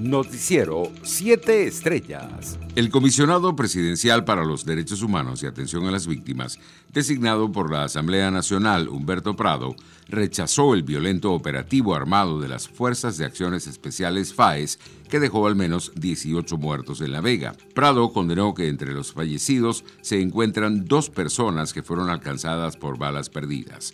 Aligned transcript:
Noticiero 0.00 0.90
7 1.02 1.66
Estrellas. 1.66 2.58
El 2.74 2.88
comisionado 2.88 3.54
presidencial 3.54 4.24
para 4.24 4.46
los 4.46 4.64
derechos 4.64 5.02
humanos 5.02 5.42
y 5.42 5.46
atención 5.46 5.86
a 5.86 5.90
las 5.90 6.06
víctimas, 6.06 6.58
designado 6.90 7.52
por 7.52 7.70
la 7.70 7.84
Asamblea 7.84 8.30
Nacional, 8.30 8.88
Humberto 8.88 9.36
Prado, 9.36 9.76
rechazó 10.08 10.72
el 10.72 10.84
violento 10.84 11.32
operativo 11.32 11.94
armado 11.94 12.40
de 12.40 12.48
las 12.48 12.66
Fuerzas 12.66 13.18
de 13.18 13.26
Acciones 13.26 13.66
Especiales 13.66 14.32
FAES 14.32 14.78
que 15.10 15.20
dejó 15.20 15.46
al 15.46 15.54
menos 15.54 15.92
18 15.96 16.56
muertos 16.56 17.02
en 17.02 17.12
La 17.12 17.20
Vega. 17.20 17.54
Prado 17.74 18.10
condenó 18.14 18.54
que 18.54 18.68
entre 18.68 18.94
los 18.94 19.12
fallecidos 19.12 19.84
se 20.00 20.22
encuentran 20.22 20.86
dos 20.86 21.10
personas 21.10 21.74
que 21.74 21.82
fueron 21.82 22.08
alcanzadas 22.08 22.78
por 22.78 22.96
balas 22.96 23.28
perdidas. 23.28 23.92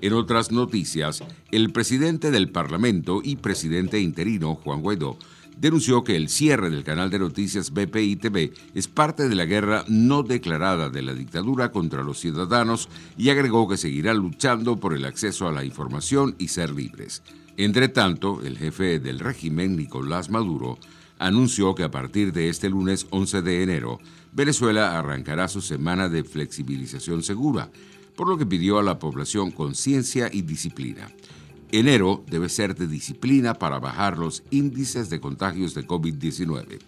En 0.00 0.12
otras 0.12 0.52
noticias, 0.52 1.24
el 1.50 1.72
presidente 1.72 2.30
del 2.30 2.48
Parlamento 2.52 3.20
y 3.24 3.34
presidente 3.34 3.98
interino, 3.98 4.54
Juan 4.54 4.82
Guaidó, 4.82 5.18
denunció 5.60 6.04
que 6.04 6.16
el 6.16 6.28
cierre 6.28 6.70
del 6.70 6.84
canal 6.84 7.10
de 7.10 7.18
noticias 7.18 7.72
BPI 7.72 8.16
TV 8.16 8.52
es 8.74 8.86
parte 8.86 9.28
de 9.28 9.34
la 9.34 9.44
guerra 9.44 9.84
no 9.88 10.22
declarada 10.22 10.88
de 10.88 11.02
la 11.02 11.14
dictadura 11.14 11.72
contra 11.72 12.02
los 12.02 12.20
ciudadanos 12.20 12.88
y 13.16 13.30
agregó 13.30 13.68
que 13.68 13.76
seguirá 13.76 14.14
luchando 14.14 14.76
por 14.76 14.94
el 14.94 15.04
acceso 15.04 15.48
a 15.48 15.52
la 15.52 15.64
información 15.64 16.36
y 16.38 16.48
ser 16.48 16.70
libres. 16.70 17.22
Entre 17.56 17.88
tanto, 17.88 18.40
el 18.42 18.56
jefe 18.56 19.00
del 19.00 19.18
régimen, 19.18 19.76
Nicolás 19.76 20.30
Maduro, 20.30 20.78
anunció 21.18 21.74
que 21.74 21.82
a 21.82 21.90
partir 21.90 22.32
de 22.32 22.48
este 22.48 22.70
lunes 22.70 23.08
11 23.10 23.42
de 23.42 23.62
enero, 23.64 23.98
Venezuela 24.32 24.96
arrancará 24.96 25.48
su 25.48 25.60
semana 25.60 26.08
de 26.08 26.22
flexibilización 26.22 27.24
segura, 27.24 27.68
por 28.14 28.28
lo 28.28 28.38
que 28.38 28.46
pidió 28.46 28.78
a 28.78 28.84
la 28.84 29.00
población 29.00 29.50
conciencia 29.50 30.30
y 30.32 30.42
disciplina. 30.42 31.08
Enero 31.70 32.24
debe 32.26 32.48
ser 32.48 32.74
de 32.74 32.86
disciplina 32.86 33.54
para 33.54 33.78
bajar 33.78 34.16
los 34.16 34.42
índices 34.50 35.10
de 35.10 35.20
contagios 35.20 35.74
de 35.74 35.86
COVID-19. 35.86 36.78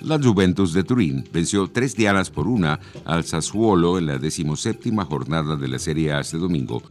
La 0.00 0.20
Juventus 0.22 0.72
de 0.74 0.84
Turín 0.84 1.24
venció 1.32 1.68
tres 1.68 1.96
dianas 1.96 2.30
por 2.30 2.46
una 2.46 2.78
al 3.04 3.24
Sassuolo 3.24 3.98
en 3.98 4.06
la 4.06 4.18
decimoséptima 4.18 5.04
jornada 5.04 5.56
de 5.56 5.66
la 5.66 5.80
Serie 5.80 6.12
A 6.12 6.20
este 6.20 6.38
domingo. 6.38 6.84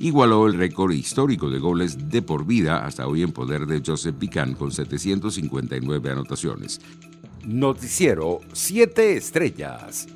Igualó 0.00 0.48
el 0.48 0.54
récord 0.54 0.90
histórico 0.90 1.50
de 1.50 1.60
goles 1.60 2.10
de 2.10 2.20
por 2.20 2.44
vida 2.44 2.84
hasta 2.84 3.06
hoy 3.06 3.22
en 3.22 3.30
poder 3.30 3.66
de 3.66 3.80
Joseph 3.86 4.16
Pican 4.18 4.54
con 4.54 4.72
759 4.72 6.10
anotaciones. 6.10 6.80
Noticiero 7.44 8.40
7 8.52 9.16
Estrellas. 9.16 10.08